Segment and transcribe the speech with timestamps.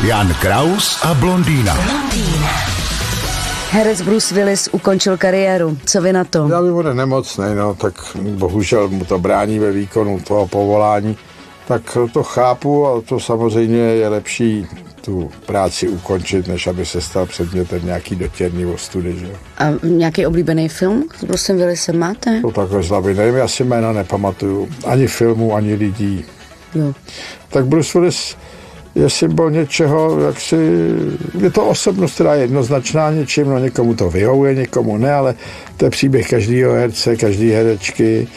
[0.00, 1.76] Jan Kraus a blondýna.
[3.70, 5.76] Herec Bruce Willis ukončil kariéru.
[5.86, 6.48] Co vy na to?
[6.48, 11.16] Já bych bude nemocný, no, tak bohužel mu to brání ve výkonu toho povolání.
[11.68, 14.66] Tak to chápu a to samozřejmě je lepší
[15.00, 19.16] tu práci ukončit, než aby se stal předmětem nějaký dotěrný ostudy.
[19.18, 19.30] Že?
[19.58, 22.40] A nějaký oblíbený film s Brucem Willisem máte?
[22.40, 24.68] To takhle zlavy, nevím, já si jména nepamatuju.
[24.86, 26.24] Ani filmu, ani lidí.
[26.74, 26.92] Jo.
[27.48, 28.36] Tak Bruce Willis
[28.94, 30.56] je symbol něčeho, jak si,
[31.40, 35.34] je to osobnost, která je jednoznačná něčím, no někomu to vyhovuje, někomu ne, ale
[35.76, 38.28] to je příběh každého herce, každé herečky,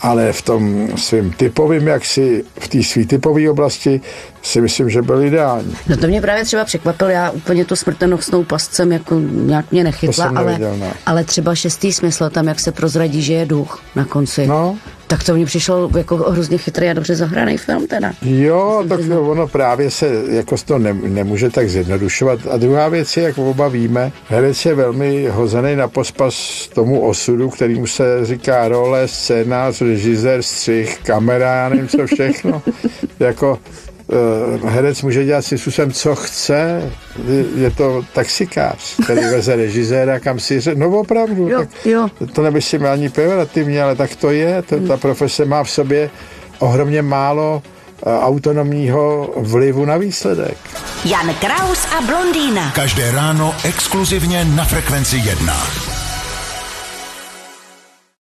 [0.00, 4.00] ale v tom svým typovým, jak si v té svý typové oblasti
[4.42, 5.76] si myslím, že byl ideální.
[5.88, 10.32] No to mě právě třeba překvapilo, já úplně tu smrtonosnou pascem jako nějak mě nechytla,
[10.36, 10.92] ale, ne.
[11.06, 14.46] ale třeba šestý smysl, tam jak se prozradí, že je duch na konci.
[14.46, 14.78] No.
[15.06, 18.12] Tak to mě přišlo jako hrozně chytrý a dobře zahraný film teda.
[18.22, 22.40] Jo, tak ono právě se jako to ne, nemůže tak zjednodušovat.
[22.50, 27.50] A druhá věc je, jak oba víme, herec je velmi hozený na pospas tomu osudu,
[27.50, 32.62] kterýmu se říká role, scénář, režisér, střih, kamera, já nevím co všechno.
[33.20, 33.58] jako
[34.66, 36.90] herec může dělat si způsobem, co chce.
[37.28, 40.86] Je- Je to taxikář, který veze režiséra, kam si řekne.
[40.86, 41.48] No opravdu.
[41.48, 42.08] Jo, tak, jo.
[42.32, 44.62] To nemyslím ani pejorativně, ale tak to je.
[44.62, 46.10] To, ta profese má v sobě
[46.58, 47.62] ohromně málo
[48.06, 50.56] eh, autonomního vlivu na výsledek.
[51.04, 52.72] Jan Kraus a blondýna.
[52.74, 55.54] Každé ráno exkluzivně na Frekvenci 1.